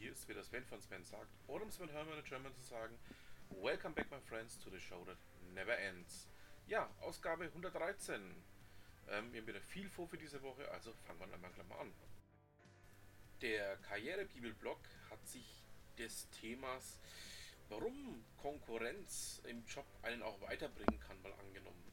ist, 0.00 0.28
wie 0.28 0.34
das 0.34 0.48
Sven 0.48 0.64
von 0.64 0.80
Sven 0.80 1.04
sagt, 1.04 1.30
oder 1.46 1.64
um 1.64 1.70
Sven 1.70 1.88
Hermann 1.88 2.18
in 2.18 2.24
German 2.24 2.54
zu 2.54 2.62
sagen, 2.62 2.98
Welcome 3.50 3.94
back 3.94 4.10
my 4.10 4.20
friends 4.20 4.58
to 4.60 4.70
the 4.70 4.80
show 4.80 5.04
that 5.04 5.16
never 5.54 5.76
ends. 5.78 6.28
Ja, 6.66 6.88
Ausgabe 7.00 7.44
113. 7.44 8.20
Ähm, 9.08 9.32
wir 9.32 9.40
haben 9.40 9.46
wieder 9.46 9.60
viel 9.60 9.88
vor 9.88 10.08
für 10.08 10.18
diese 10.18 10.42
Woche, 10.42 10.70
also 10.70 10.92
fangen 11.06 11.20
wir 11.20 11.26
dann 11.26 11.40
mal 11.40 11.50
gleich 11.52 11.68
mal 11.68 11.78
an. 11.78 11.92
Der 13.40 13.76
Karrierebibel-Blog 13.78 14.80
hat 15.10 15.26
sich 15.26 15.62
des 15.98 16.28
Themas, 16.30 16.98
warum 17.68 18.24
Konkurrenz 18.38 19.40
im 19.44 19.64
Job 19.66 19.86
einen 20.02 20.22
auch 20.22 20.40
weiterbringen 20.40 21.00
kann, 21.00 21.20
mal 21.22 21.32
angenommen. 21.34 21.92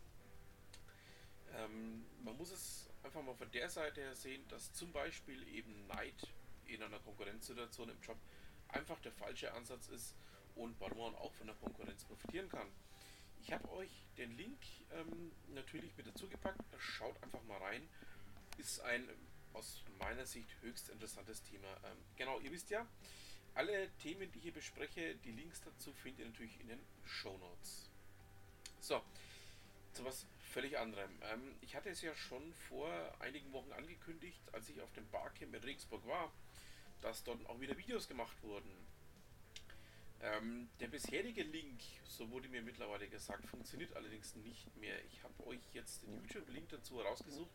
Ähm, 1.54 2.06
man 2.24 2.38
muss 2.38 2.52
es 2.52 2.90
einfach 3.04 3.22
mal 3.22 3.36
von 3.36 3.52
der 3.52 3.70
Seite 3.70 4.02
her 4.02 4.16
sehen, 4.16 4.48
dass 4.48 4.74
zum 4.74 4.92
Beispiel 4.92 5.48
eben 5.50 5.88
Neid 5.88 6.28
in 6.74 6.84
einer 6.84 7.00
Konkurrenzsituation 7.00 7.90
im 7.90 8.02
Job 8.02 8.18
einfach 8.70 9.00
der 9.02 9.12
falsche 9.12 9.54
Ansatz 9.54 9.88
ist 9.90 10.16
und 10.56 10.80
warum 10.80 11.14
man 11.14 11.16
auch 11.16 11.34
von 11.34 11.48
der 11.48 11.56
Konkurrenz 11.56 12.04
profitieren 12.04 12.50
kann. 12.50 12.68
Ich 13.42 13.52
habe 13.52 13.70
euch 13.72 14.06
den 14.18 14.36
Link 14.38 14.60
ähm, 14.94 15.32
natürlich 15.54 15.96
mit 15.98 16.08
dazu 16.08 16.28
gepackt. 16.28 16.62
Schaut 16.78 17.22
einfach 17.24 17.42
mal 17.44 17.58
rein. 17.58 17.88
Ist 18.58 18.82
ein 18.82 19.08
aus 19.54 19.84
meiner 20.00 20.26
Sicht 20.26 20.50
höchst 20.62 20.90
interessantes 20.90 21.42
Thema. 21.44 21.68
Ähm, 21.84 21.98
genau, 22.16 22.40
ihr 22.40 22.52
wisst 22.52 22.70
ja, 22.70 22.88
alle 23.54 23.90
Themen, 23.98 24.32
die 24.32 24.38
ich 24.38 24.44
hier 24.44 24.54
bespreche, 24.54 25.16
die 25.16 25.32
Links 25.32 25.62
dazu 25.62 25.92
findet 25.94 26.20
ihr 26.20 26.26
natürlich 26.28 26.60
in 26.60 26.68
den 26.68 26.80
Show 27.06 27.38
Notes. 27.38 27.90
So, 28.80 29.02
zu 29.94 30.06
was 30.06 30.26
völlig 30.52 30.78
anderem. 30.78 31.12
Ähm, 31.32 31.56
ich 31.62 31.76
hatte 31.76 31.90
es 31.90 32.02
ja 32.02 32.16
schon 32.16 32.54
vor 32.70 32.90
einigen 33.20 33.52
Wochen 33.52 33.72
angekündigt, 33.74 34.42
als 34.54 34.70
ich 34.70 34.82
auf 34.82 34.92
dem 34.94 35.08
Barcamp 35.10 35.54
in 35.54 35.64
Regensburg 35.64 36.06
war, 36.08 36.32
dass 37.02 37.24
dort 37.24 37.46
auch 37.48 37.60
wieder 37.60 37.78
Videos 37.78 38.08
gemacht 38.08 38.42
wurden. 38.44 38.70
Ähm, 40.22 40.70
der 40.80 40.88
bisherige 40.88 41.42
Link, 41.44 41.82
so 42.08 42.30
wurde 42.30 42.48
mir 42.48 42.62
mittlerweile 42.62 43.08
gesagt, 43.08 43.48
funktioniert 43.48 43.96
allerdings 43.96 44.36
nicht 44.36 44.76
mehr. 44.78 45.04
Ich 45.06 45.24
habe 45.24 45.48
euch 45.48 45.62
jetzt 45.74 46.04
den 46.04 46.14
YouTube-Link 46.14 46.70
dazu 46.70 47.00
herausgesucht 47.00 47.50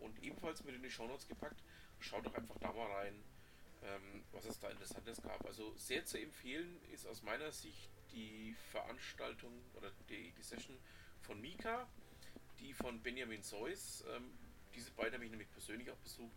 und 0.00 0.20
ebenfalls 0.22 0.64
mit 0.64 0.74
in 0.74 0.82
die 0.82 0.90
Shownotes 0.90 1.28
gepackt. 1.28 1.62
Schaut 2.00 2.26
doch 2.26 2.34
einfach 2.34 2.58
da 2.58 2.72
mal 2.72 2.90
rein, 2.90 3.14
ähm, 3.84 4.24
was 4.32 4.46
es 4.46 4.58
da 4.58 4.68
Interessantes 4.70 5.22
gab. 5.22 5.46
Also 5.46 5.76
sehr 5.76 6.04
zu 6.04 6.18
empfehlen 6.18 6.80
ist 6.92 7.06
aus 7.06 7.22
meiner 7.22 7.52
Sicht 7.52 7.90
die 8.10 8.56
Veranstaltung 8.72 9.52
oder 9.74 9.92
die, 10.08 10.32
die 10.32 10.42
Session 10.42 10.76
von 11.20 11.40
Mika, 11.40 11.88
die 12.58 12.74
von 12.74 13.00
Benjamin 13.00 13.42
Seuss. 13.42 14.04
Ähm, 14.08 14.32
diese 14.74 14.90
beiden 14.90 15.14
habe 15.14 15.24
ich 15.24 15.30
nämlich 15.30 15.50
persönlich 15.52 15.88
auch 15.90 15.98
besucht, 15.98 16.36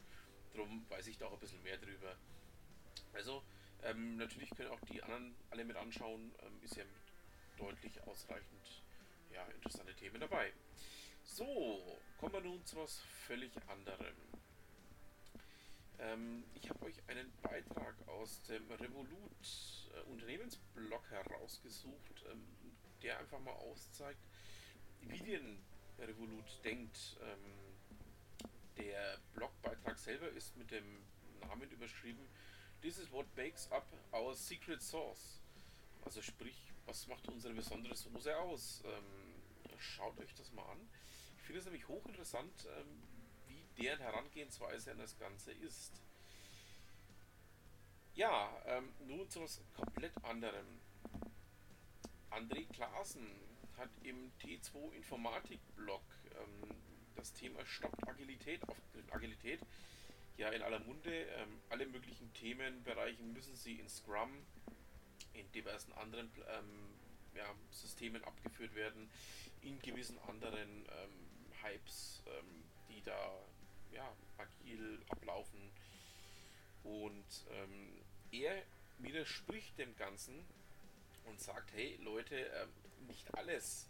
darum 0.54 0.86
weiß 0.90 1.08
ich 1.08 1.18
da 1.18 1.26
auch 1.26 1.34
ein 1.34 1.40
bisschen 1.40 1.64
mehr 1.64 1.78
drüber. 1.78 2.16
Also, 3.14 3.44
ähm, 3.84 4.18
natürlich 4.18 4.50
können 4.52 4.72
auch 4.72 4.82
die 4.92 5.02
anderen 5.04 5.36
alle 5.50 5.66
mit 5.66 5.76
anschauen, 5.78 6.34
ähm, 6.42 6.62
ist 6.64 6.76
ja 6.76 6.84
deutlich 7.58 8.02
ausreichend 8.08 8.84
ja, 9.32 9.46
interessante 9.48 9.94
Themen 9.96 10.20
dabei. 10.20 10.52
So, 11.24 12.00
kommen 12.18 12.34
wir 12.34 12.42
nun 12.42 12.66
zu 12.66 12.78
was 12.78 13.00
völlig 13.28 13.52
anderem. 13.68 14.16
Ähm, 16.00 16.44
ich 16.54 16.70
habe 16.70 16.86
euch 16.86 17.02
einen 17.08 17.32
Beitrag 17.42 17.96
aus 18.08 18.42
dem 18.44 18.70
Revolut 18.72 19.90
äh, 19.96 20.02
Unternehmensblog 20.12 21.10
herausgesucht, 21.10 22.26
ähm, 22.32 22.46
der 23.02 23.20
einfach 23.20 23.40
mal 23.40 23.54
auszeigt, 23.54 24.20
wie 25.02 25.20
denn 25.20 25.64
Revolut 26.00 26.64
denkt. 26.64 27.18
Ähm, 27.22 27.76
der 28.78 29.20
Blogbeitrag 29.34 29.98
selber 29.98 30.30
ist 30.30 30.58
mit 30.58 30.70
dem 30.72 31.02
Namen 31.40 31.70
überschrieben 31.72 32.28
This 32.82 32.98
is 32.98 33.12
what 33.12 33.26
makes 33.36 33.68
up 33.72 33.86
our 34.14 34.34
secret 34.36 34.82
sauce. 34.82 35.40
Also 36.06 36.22
sprich, 36.22 36.56
was 36.86 37.08
macht 37.08 37.28
unsere 37.28 37.54
besondere 37.54 37.96
Soße 37.96 38.38
aus? 38.38 38.84
Ähm, 38.86 39.80
schaut 39.80 40.20
euch 40.20 40.34
das 40.36 40.52
mal 40.52 40.66
an. 40.66 40.88
Ich 41.38 41.44
finde 41.44 41.60
es 41.60 41.66
nämlich 41.66 41.88
hochinteressant, 41.88 42.68
ähm, 42.80 43.04
wie 43.48 43.84
deren 43.84 44.00
Herangehensweise 44.00 44.92
an 44.92 45.00
das 45.00 45.18
Ganze 45.18 45.52
ist. 45.52 46.02
Ja, 48.14 48.50
ähm, 48.66 48.94
nun 49.08 49.30
zu 49.30 49.42
was 49.42 49.60
komplett 49.76 50.14
anderem. 50.24 50.80
André 52.30 52.66
Klaassen 52.72 53.28
hat 53.78 53.90
im 54.04 54.32
T2 54.42 54.94
Informatik 54.94 55.60
Blog 55.76 56.04
ähm, 56.32 56.76
das 57.16 57.34
Thema 57.34 57.66
Stoppt 57.66 58.08
Agilität 58.08 58.62
aufgegriffen. 58.68 59.12
Agilität 59.12 59.60
ja 60.38 60.50
in 60.50 60.62
aller 60.62 60.80
Munde. 60.80 61.12
Ähm, 61.12 61.62
alle 61.70 61.86
möglichen 61.86 62.32
Themenbereiche 62.34 63.24
müssen 63.24 63.56
sie 63.56 63.80
in 63.80 63.90
Scrum, 63.90 64.46
in 65.34 65.52
diversen 65.52 65.94
anderen 65.94 66.32
ähm, 66.48 66.90
ja, 67.36 67.54
Systemen 67.72 68.24
abgeführt 68.24 68.76
werden, 68.76 69.10
in 69.62 69.80
gewissen 69.80 70.18
anderen 70.20 70.70
ähm, 70.70 71.64
Hypes, 71.64 72.24
ähm, 72.28 72.64
die 72.90 73.02
da 73.02 73.38
ja, 73.92 74.16
agil 74.38 75.02
ablaufen. 75.10 75.72
Und 76.84 77.46
ähm, 77.52 78.02
er 78.32 78.62
widerspricht 79.00 79.78
dem 79.78 79.96
Ganzen 79.96 80.46
und 81.26 81.40
sagt, 81.40 81.74
hey 81.74 81.98
Leute, 82.04 82.36
ähm, 82.36 82.70
nicht 83.08 83.34
alles, 83.36 83.90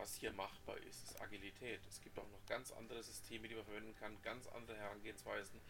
was 0.00 0.14
hier 0.14 0.32
machbar 0.32 0.78
ist, 0.78 1.04
ist 1.04 1.20
Agilität. 1.20 1.80
Es 1.86 2.00
gibt 2.00 2.18
auch 2.18 2.28
noch 2.30 2.46
ganz 2.46 2.72
andere 2.72 3.02
Systeme, 3.02 3.48
die 3.48 3.54
man 3.54 3.64
verwenden 3.64 3.94
kann, 3.96 4.20
ganz 4.22 4.46
andere 4.48 4.76
Herangehensweisen, 4.76 5.60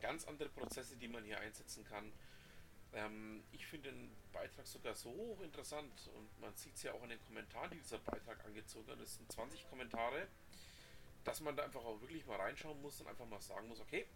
ganz 0.00 0.24
andere 0.24 0.48
Prozesse, 0.48 0.96
die 0.96 1.08
man 1.08 1.24
hier 1.24 1.38
einsetzen 1.38 1.84
kann. 1.84 2.12
Ähm, 2.92 3.44
ich 3.52 3.64
finde 3.66 3.92
den 3.92 4.10
Beitrag 4.32 4.66
sogar 4.66 4.94
so 4.96 5.10
hoch 5.10 5.40
interessant 5.40 6.10
und 6.14 6.40
man 6.40 6.54
sieht 6.56 6.74
es 6.74 6.82
ja 6.82 6.92
auch 6.92 7.02
in 7.04 7.10
den 7.10 7.22
Kommentaren, 7.26 7.70
die 7.70 7.78
dieser 7.78 7.98
Beitrag 7.98 8.44
angezogen 8.44 8.90
hat. 8.90 9.00
Es 9.00 9.16
sind 9.16 9.30
20 9.30 9.68
Kommentare, 9.68 10.26
dass 11.24 11.40
man 11.40 11.56
da 11.56 11.64
einfach 11.64 11.84
auch 11.84 12.00
wirklich 12.00 12.26
mal 12.26 12.40
reinschauen 12.40 12.80
muss 12.82 13.00
und 13.00 13.06
einfach 13.06 13.26
mal 13.26 13.40
sagen 13.40 13.68
muss, 13.68 13.80
okay, 13.80 14.06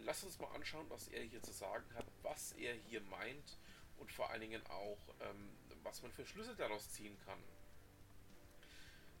lass 0.00 0.22
uns 0.22 0.38
mal 0.38 0.52
anschauen, 0.54 0.86
was 0.88 1.08
er 1.08 1.22
hier 1.22 1.42
zu 1.42 1.52
sagen 1.52 1.92
hat, 1.94 2.06
was 2.22 2.52
er 2.52 2.74
hier 2.74 3.00
meint 3.02 3.58
und 3.98 4.12
vor 4.12 4.30
allen 4.30 4.40
Dingen 4.40 4.64
auch, 4.66 4.98
ähm, 5.20 5.50
was 5.82 6.02
man 6.02 6.12
für 6.12 6.26
Schlüsse 6.26 6.54
daraus 6.54 6.90
ziehen 6.90 7.16
kann. 7.24 7.38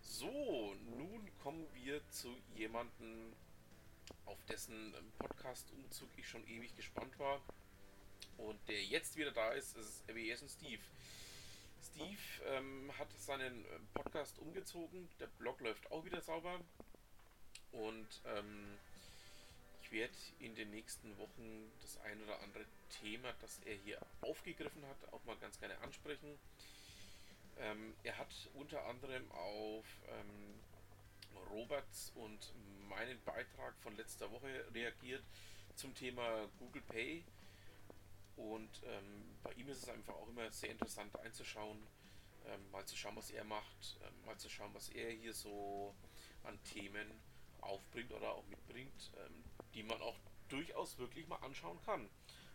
So, 0.06 0.74
nun 0.96 1.30
kommen 1.42 1.66
wir 1.74 2.00
zu 2.10 2.36
jemandem, 2.54 3.32
auf 4.26 4.38
dessen 4.44 4.94
Podcast-Umzug 5.18 6.08
ich 6.16 6.28
schon 6.28 6.46
ewig 6.46 6.76
gespannt 6.76 7.18
war. 7.18 7.40
Und 8.36 8.58
der 8.68 8.82
jetzt 8.84 9.16
wieder 9.16 9.32
da 9.32 9.52
ist, 9.52 9.76
ist 9.76 10.06
WES 10.06 10.42
und 10.42 10.50
Steve. 10.50 10.82
Steve 11.82 12.18
ähm, 12.46 12.92
hat 12.98 13.10
seinen 13.18 13.64
Podcast 13.92 14.38
umgezogen, 14.38 15.08
der 15.20 15.26
Blog 15.26 15.60
läuft 15.60 15.90
auch 15.90 16.04
wieder 16.04 16.20
sauber. 16.20 16.60
Und 17.72 18.22
ähm, 18.26 18.78
ich 19.82 19.90
werde 19.90 20.14
in 20.38 20.54
den 20.54 20.70
nächsten 20.70 21.16
Wochen 21.18 21.72
das 21.80 21.98
ein 22.02 22.22
oder 22.22 22.40
andere 22.40 22.64
Thema, 23.00 23.32
das 23.40 23.58
er 23.64 23.74
hier 23.74 23.98
aufgegriffen 24.20 24.84
hat, 24.86 25.12
auch 25.12 25.24
mal 25.24 25.36
ganz 25.36 25.58
gerne 25.58 25.78
ansprechen. 25.78 26.38
Ähm, 27.58 27.94
er 28.02 28.18
hat 28.18 28.32
unter 28.54 28.84
anderem 28.86 29.30
auf 29.32 29.84
ähm, 30.08 30.60
Roberts 31.50 32.12
und 32.16 32.52
meinen 32.88 33.20
Beitrag 33.24 33.74
von 33.80 33.96
letzter 33.96 34.30
Woche 34.30 34.64
reagiert 34.74 35.22
zum 35.76 35.94
Thema 35.94 36.48
Google 36.58 36.82
Pay. 36.82 37.24
Und 38.36 38.82
ähm, 38.84 39.36
bei 39.42 39.52
ihm 39.52 39.68
ist 39.68 39.84
es 39.84 39.88
einfach 39.88 40.14
auch 40.14 40.28
immer 40.28 40.50
sehr 40.50 40.70
interessant 40.70 41.16
einzuschauen, 41.20 41.78
ähm, 42.46 42.70
mal 42.72 42.84
zu 42.84 42.96
schauen, 42.96 43.16
was 43.16 43.30
er 43.30 43.44
macht, 43.44 43.96
ähm, 44.02 44.26
mal 44.26 44.36
zu 44.36 44.48
schauen, 44.48 44.74
was 44.74 44.88
er 44.88 45.10
hier 45.12 45.32
so 45.32 45.94
an 46.42 46.58
Themen 46.64 47.06
aufbringt 47.60 48.12
oder 48.12 48.32
auch 48.32 48.46
mitbringt, 48.48 49.12
ähm, 49.24 49.44
die 49.74 49.82
man 49.82 50.00
auch 50.02 50.16
durchaus 50.48 50.98
wirklich 50.98 51.26
mal 51.28 51.36
anschauen 51.36 51.78
kann. 51.86 52.08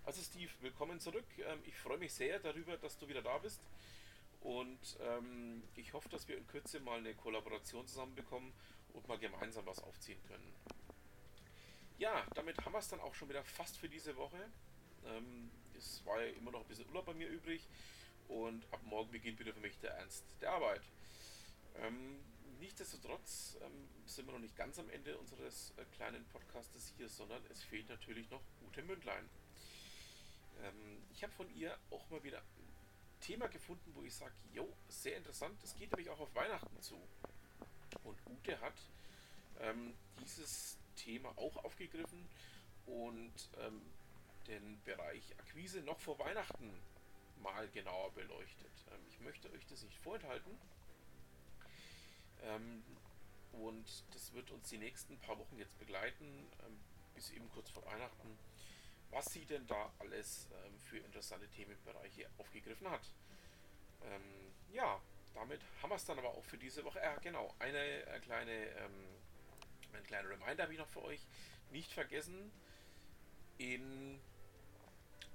Also 0.06 0.22
Steve, 0.22 0.52
willkommen 0.62 1.00
zurück. 1.00 1.26
ich 1.66 1.76
freue 1.76 1.98
mich 1.98 2.14
sehr 2.14 2.40
darüber, 2.40 2.78
dass 2.78 2.98
du 2.98 3.08
wieder 3.08 3.22
da 3.22 3.38
bist. 3.38 3.62
Und 4.42 4.98
ähm, 5.02 5.64
ich 5.76 5.94
hoffe, 5.94 6.10
dass 6.10 6.28
wir 6.28 6.38
in 6.38 6.48
Kürze 6.48 6.80
mal 6.80 7.00
eine 7.00 7.14
Kollaboration 7.14 7.86
zusammenbekommen 7.88 8.54
und 8.94 9.08
mal 9.08 9.20
gemeinsam 9.20 9.66
was 9.66 9.80
aufziehen 9.84 10.20
können. 10.28 10.54
Ja, 11.98 12.26
damit 12.34 12.58
haben 12.64 12.72
wir 12.72 12.80
es 12.80 12.88
dann 12.88 13.02
auch 13.02 13.14
schon 13.14 13.28
wieder 13.30 13.44
fast 13.44 13.78
für 13.78 13.90
diese 13.90 14.16
Woche. 14.16 14.50
Ähm, 15.06 15.52
es 15.78 16.06
war 16.06 16.22
ja 16.22 16.32
immer 16.34 16.52
noch 16.52 16.62
ein 16.62 16.68
bisschen 16.68 16.88
Urlaub 16.88 17.06
bei 17.06 17.14
mir 17.14 17.28
übrig 17.28 17.68
und 18.30 18.66
ab 18.72 18.82
morgen 18.84 19.12
beginnt 19.12 19.40
wieder 19.40 19.54
für 19.54 19.60
mich 19.60 19.78
der 19.80 19.92
Ernst 19.92 20.24
der 20.42 20.52
Arbeit. 20.52 20.82
Ähm, 21.76 22.20
nichtsdestotrotz 22.60 23.58
ähm, 23.62 23.90
sind 24.06 24.28
wir 24.28 24.34
noch 24.34 24.40
nicht 24.40 24.56
ganz 24.56 24.80
am 24.80 24.90
Ende 24.90 25.18
unseres 25.18 25.74
äh, 25.78 25.86
kleinen 25.96 26.24
Podcastes 26.26 26.94
hier, 26.96 27.10
sondern 27.10 27.42
es 27.50 27.64
fehlt 27.64 27.90
natürlich 27.90 28.30
noch 28.30 28.42
Ute 28.66 28.84
Mündlein. 28.84 29.30
Ähm, 30.64 31.02
ich 31.12 31.24
habe 31.24 31.34
von 31.34 31.54
ihr 31.56 31.78
auch 31.90 32.10
mal 32.10 32.24
wieder 32.24 32.42
Thema 33.30 33.48
gefunden, 33.48 33.92
wo 33.94 34.02
ich 34.02 34.16
sage, 34.16 34.34
jo, 34.54 34.68
sehr 34.88 35.16
interessant. 35.16 35.64
Es 35.64 35.76
geht 35.76 35.92
nämlich 35.92 36.10
auch 36.10 36.20
auf 36.20 36.34
Weihnachten 36.34 36.82
zu. 36.82 37.00
Und 38.04 38.18
Ute 38.26 38.60
hat 38.60 38.74
ähm, 39.60 39.94
dieses 40.20 40.78
Thema 40.96 41.30
auch 41.38 41.64
aufgegriffen 41.64 42.28
und 42.88 43.34
ähm, 43.60 43.82
den 44.48 44.82
Bereich 44.84 45.36
Akquise 45.38 45.82
noch 45.82 46.00
vor 46.00 46.18
Weihnachten 46.18 46.74
mal 47.44 47.68
genauer 47.70 48.12
beleuchtet. 48.14 48.72
Ähm, 48.92 49.02
ich 49.12 49.20
möchte 49.20 49.52
euch 49.52 49.66
das 49.68 49.84
nicht 49.84 50.00
vorenthalten. 50.00 50.58
Ähm, 52.42 52.84
und 53.52 54.04
das 54.12 54.34
wird 54.34 54.50
uns 54.50 54.70
die 54.70 54.80
nächsten 54.80 55.20
paar 55.20 55.38
Wochen 55.38 55.56
jetzt 55.60 55.78
begleiten, 55.78 56.48
ähm, 56.66 56.80
bis 57.14 57.30
eben 57.30 57.48
kurz 57.52 57.70
vor 57.70 57.86
Weihnachten, 57.86 58.40
was 59.12 59.26
sie 59.26 59.46
denn 59.46 59.66
da 59.68 59.92
alles 60.00 60.48
ähm, 60.66 60.80
für 60.80 60.98
interessante 60.98 61.48
Themenbereiche 61.50 62.30
aufgegriffen 62.38 62.90
hat. 62.90 63.12
Ähm, 64.04 64.54
ja, 64.72 65.02
damit 65.34 65.62
haben 65.82 65.90
wir 65.90 65.96
es 65.96 66.06
dann 66.06 66.20
aber 66.20 66.30
auch 66.30 66.44
für 66.44 66.58
diese 66.58 66.84
Woche. 66.84 67.00
Ja, 67.00 67.16
genau, 67.18 67.54
eine 67.60 68.06
äh, 68.08 68.20
kleine, 68.20 68.52
ähm, 68.52 69.06
ein 69.94 70.04
kleiner 70.04 70.30
Reminder 70.30 70.64
habe 70.64 70.74
ich 70.74 70.80
noch 70.80 70.90
für 70.90 71.04
euch. 71.04 71.26
Nicht 71.72 71.92
vergessen, 71.92 72.52
in 73.58 74.20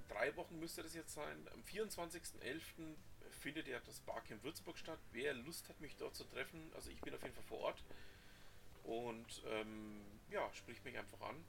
drei 0.08 0.34
Wochen 0.36 0.58
müsste 0.58 0.82
das 0.82 0.94
jetzt 0.94 1.14
sein. 1.14 1.48
Am 1.52 1.62
24.11. 1.62 2.96
findet 3.30 3.68
ja 3.68 3.78
das 3.80 4.00
Barcamp 4.00 4.42
Würzburg 4.42 4.78
statt. 4.78 4.98
Wer 5.12 5.34
Lust 5.34 5.68
hat, 5.68 5.80
mich 5.80 5.96
dort 5.96 6.16
zu 6.16 6.24
treffen, 6.24 6.72
also 6.74 6.90
ich 6.90 7.00
bin 7.00 7.14
auf 7.14 7.22
jeden 7.22 7.34
Fall 7.34 7.44
vor 7.44 7.60
Ort. 7.60 7.84
Und 8.84 9.42
ähm, 9.46 10.00
ja, 10.30 10.52
spricht 10.52 10.84
mich 10.84 10.98
einfach 10.98 11.20
an. 11.20 11.44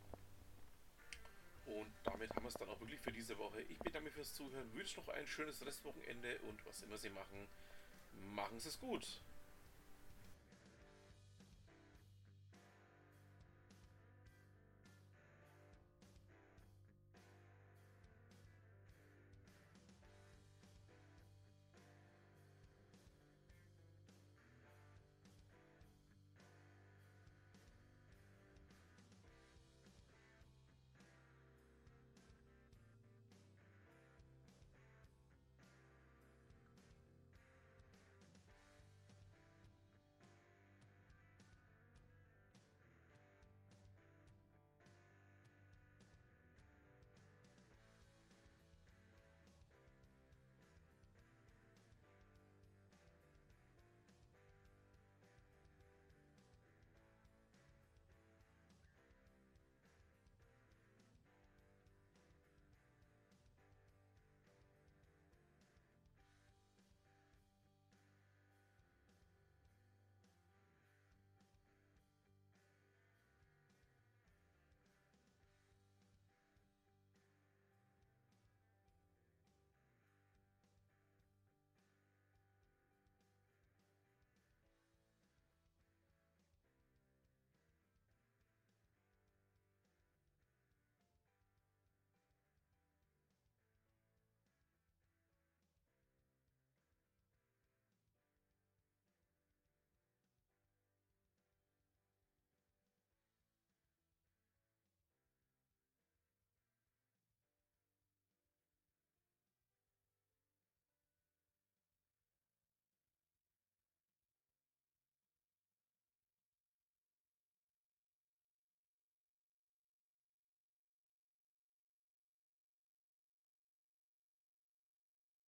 Damit 2.25 2.38
haben 2.38 2.44
wir 2.45 2.48
es 2.48 2.56
dann 2.56 2.69
auch 2.69 2.80
wirklich 2.80 3.00
für 3.01 3.12
diese 3.12 3.38
Woche. 3.38 3.62
Ich 3.62 3.77
bedanke 3.77 4.06
mich 4.06 4.13
fürs 4.13 4.33
Zuhören, 4.33 4.74
wünsche 4.74 5.00
noch 5.00 5.10
ein 5.10 5.27
schönes 5.27 5.63
Restwochenende 5.63 6.39
und 6.50 6.66
was 6.66 6.81
immer 6.81 6.98
Sie 6.98 7.12
machen, 7.12 7.48
machen 8.33 8.60
Sie 8.60 8.69
es 8.69 8.80
gut. 8.80 9.22